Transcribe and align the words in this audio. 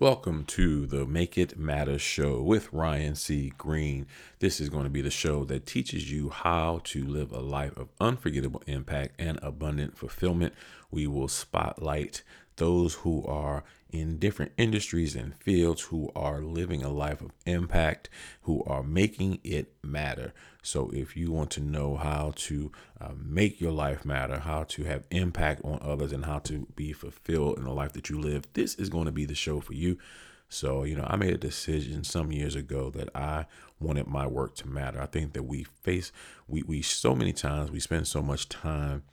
Welcome 0.00 0.46
to 0.46 0.86
the 0.86 1.04
Make 1.04 1.36
It 1.36 1.58
Matter 1.58 1.98
show 1.98 2.40
with 2.40 2.72
Ryan 2.72 3.14
C. 3.14 3.52
Green. 3.58 4.06
This 4.38 4.58
is 4.58 4.70
going 4.70 4.84
to 4.84 4.90
be 4.90 5.02
the 5.02 5.10
show 5.10 5.44
that 5.44 5.66
teaches 5.66 6.10
you 6.10 6.30
how 6.30 6.80
to 6.84 7.04
live 7.06 7.32
a 7.32 7.40
life 7.40 7.76
of 7.76 7.90
unforgettable 8.00 8.62
impact 8.66 9.20
and 9.20 9.38
abundant 9.42 9.98
fulfillment. 9.98 10.54
We 10.90 11.06
will 11.06 11.28
spotlight 11.28 12.22
those 12.60 12.92
who 12.92 13.24
are 13.24 13.64
in 13.88 14.18
different 14.18 14.52
industries 14.58 15.16
and 15.16 15.34
fields 15.34 15.80
who 15.80 16.12
are 16.14 16.42
living 16.42 16.82
a 16.82 16.90
life 16.90 17.22
of 17.22 17.32
impact, 17.46 18.10
who 18.42 18.62
are 18.64 18.82
making 18.82 19.40
it 19.42 19.72
matter. 19.82 20.34
So, 20.62 20.90
if 20.90 21.16
you 21.16 21.32
want 21.32 21.50
to 21.52 21.62
know 21.62 21.96
how 21.96 22.34
to 22.36 22.70
uh, 23.00 23.12
make 23.16 23.62
your 23.62 23.72
life 23.72 24.04
matter, 24.04 24.40
how 24.40 24.64
to 24.64 24.84
have 24.84 25.04
impact 25.10 25.62
on 25.64 25.78
others, 25.80 26.12
and 26.12 26.26
how 26.26 26.38
to 26.40 26.66
be 26.76 26.92
fulfilled 26.92 27.56
in 27.56 27.64
the 27.64 27.72
life 27.72 27.94
that 27.94 28.10
you 28.10 28.20
live, 28.20 28.44
this 28.52 28.74
is 28.74 28.90
going 28.90 29.06
to 29.06 29.12
be 29.12 29.24
the 29.24 29.34
show 29.34 29.60
for 29.60 29.72
you. 29.72 29.96
So, 30.50 30.84
you 30.84 30.96
know, 30.96 31.06
I 31.08 31.16
made 31.16 31.32
a 31.32 31.38
decision 31.38 32.04
some 32.04 32.30
years 32.30 32.56
ago 32.56 32.90
that 32.90 33.08
I 33.14 33.46
wanted 33.80 34.06
my 34.06 34.26
work 34.26 34.54
to 34.56 34.68
matter. 34.68 35.00
I 35.00 35.06
think 35.06 35.32
that 35.32 35.44
we 35.44 35.64
face, 35.64 36.12
we, 36.46 36.62
we 36.62 36.82
so 36.82 37.14
many 37.14 37.32
times, 37.32 37.70
we 37.70 37.80
spend 37.80 38.06
so 38.06 38.20
much 38.20 38.50
time 38.50 39.04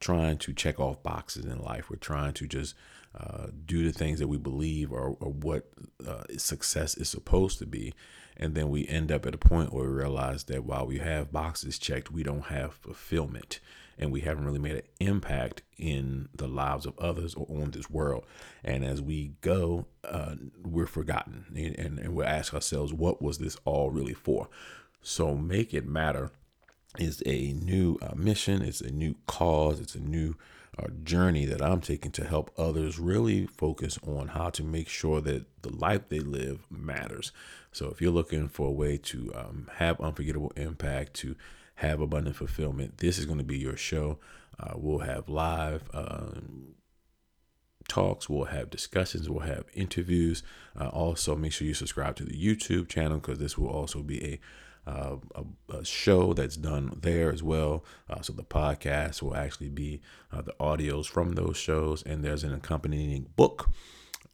trying 0.00 0.38
to 0.38 0.52
check 0.52 0.78
off 0.78 1.02
boxes 1.02 1.44
in 1.44 1.58
life. 1.58 1.90
We're 1.90 1.96
trying 1.96 2.34
to 2.34 2.46
just 2.46 2.74
uh, 3.18 3.46
do 3.64 3.84
the 3.84 3.96
things 3.96 4.18
that 4.18 4.28
we 4.28 4.38
believe 4.38 4.92
are, 4.92 5.10
what 5.10 5.68
uh, 6.06 6.24
success 6.36 6.96
is 6.96 7.08
supposed 7.08 7.58
to 7.60 7.66
be. 7.66 7.94
And 8.36 8.54
then 8.54 8.68
we 8.70 8.88
end 8.88 9.12
up 9.12 9.26
at 9.26 9.34
a 9.34 9.38
point 9.38 9.72
where 9.72 9.84
we 9.84 9.94
realize 9.94 10.44
that 10.44 10.64
while 10.64 10.86
we 10.86 10.98
have 10.98 11.32
boxes 11.32 11.78
checked, 11.78 12.10
we 12.10 12.24
don't 12.24 12.46
have 12.46 12.74
fulfillment 12.74 13.60
and 13.96 14.10
we 14.10 14.22
haven't 14.22 14.44
really 14.44 14.58
made 14.58 14.74
an 14.74 14.82
impact 14.98 15.62
in 15.78 16.28
the 16.34 16.48
lives 16.48 16.86
of 16.86 16.98
others 16.98 17.34
or 17.34 17.46
on 17.62 17.70
this 17.70 17.88
world. 17.88 18.26
And 18.64 18.84
as 18.84 19.00
we 19.00 19.34
go, 19.40 19.86
uh, 20.02 20.34
we're 20.64 20.86
forgotten 20.86 21.46
and, 21.54 21.78
and, 21.78 21.98
and 21.98 22.14
we 22.14 22.24
ask 22.24 22.52
ourselves, 22.52 22.92
what 22.92 23.22
was 23.22 23.38
this 23.38 23.56
all 23.64 23.90
really 23.90 24.14
for? 24.14 24.48
So 25.00 25.36
make 25.36 25.72
it 25.72 25.86
matter 25.86 26.32
is 26.98 27.22
a 27.26 27.52
new 27.52 27.98
uh, 28.02 28.14
mission, 28.14 28.62
it's 28.62 28.80
a 28.80 28.90
new 28.90 29.16
cause, 29.26 29.80
it's 29.80 29.94
a 29.94 30.00
new 30.00 30.36
uh, 30.78 30.88
journey 31.02 31.44
that 31.46 31.62
I'm 31.62 31.80
taking 31.80 32.10
to 32.12 32.24
help 32.24 32.50
others 32.58 32.98
really 32.98 33.46
focus 33.46 33.98
on 34.06 34.28
how 34.28 34.50
to 34.50 34.62
make 34.62 34.88
sure 34.88 35.20
that 35.20 35.44
the 35.62 35.74
life 35.74 36.08
they 36.08 36.20
live 36.20 36.66
matters. 36.70 37.32
So 37.72 37.88
if 37.88 38.00
you're 38.00 38.10
looking 38.10 38.48
for 38.48 38.68
a 38.68 38.72
way 38.72 38.96
to 38.98 39.32
um, 39.34 39.70
have 39.76 40.00
unforgettable 40.00 40.52
impact, 40.56 41.14
to 41.14 41.36
have 41.76 42.00
abundant 42.00 42.36
fulfillment, 42.36 42.98
this 42.98 43.18
is 43.18 43.26
going 43.26 43.38
to 43.38 43.44
be 43.44 43.58
your 43.58 43.76
show. 43.76 44.18
Uh, 44.58 44.74
we'll 44.76 45.00
have 45.00 45.28
live. 45.28 45.82
Um, 45.92 46.74
talks, 47.88 48.28
we'll 48.28 48.46
have 48.46 48.70
discussions, 48.70 49.28
we'll 49.28 49.40
have 49.40 49.64
interviews. 49.74 50.42
Uh, 50.78 50.88
also, 50.88 51.36
make 51.36 51.52
sure 51.52 51.66
you 51.66 51.74
subscribe 51.74 52.16
to 52.16 52.24
the 52.24 52.34
YouTube 52.34 52.88
channel 52.88 53.18
because 53.18 53.38
this 53.38 53.58
will 53.58 53.68
also 53.68 54.02
be 54.02 54.24
a 54.24 54.40
uh, 54.86 55.16
a, 55.34 55.76
a, 55.76 55.84
show 55.84 56.34
that's 56.34 56.56
done 56.56 56.98
there 57.00 57.32
as 57.32 57.42
well. 57.42 57.84
Uh, 58.08 58.20
so 58.20 58.32
the 58.32 58.42
podcast 58.42 59.22
will 59.22 59.34
actually 59.34 59.70
be 59.70 60.00
uh, 60.32 60.42
the 60.42 60.54
audios 60.60 61.06
from 61.06 61.32
those 61.32 61.56
shows, 61.56 62.02
and 62.02 62.22
there's 62.22 62.44
an 62.44 62.52
accompanying 62.54 63.26
book 63.36 63.70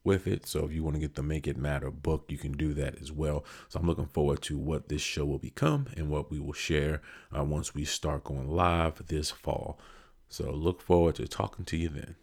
with 0.02 0.26
it. 0.26 0.46
So 0.46 0.64
if 0.64 0.72
you 0.72 0.82
want 0.82 0.94
to 0.94 1.00
get 1.00 1.14
the 1.14 1.22
Make 1.22 1.46
It 1.46 1.56
Matter 1.56 1.90
book, 1.90 2.24
you 2.28 2.38
can 2.38 2.52
do 2.52 2.72
that 2.74 3.00
as 3.00 3.12
well. 3.12 3.44
So 3.68 3.78
I'm 3.78 3.86
looking 3.86 4.06
forward 4.06 4.42
to 4.42 4.58
what 4.58 4.88
this 4.88 5.02
show 5.02 5.24
will 5.24 5.38
become 5.38 5.88
and 5.96 6.08
what 6.08 6.30
we 6.30 6.40
will 6.40 6.52
share 6.52 7.02
uh, 7.36 7.44
once 7.44 7.74
we 7.74 7.84
start 7.84 8.24
going 8.24 8.48
live 8.48 9.06
this 9.06 9.30
fall. 9.30 9.78
So 10.28 10.50
look 10.50 10.80
forward 10.80 11.16
to 11.16 11.28
talking 11.28 11.64
to 11.66 11.76
you 11.76 11.88
then. 11.88 12.16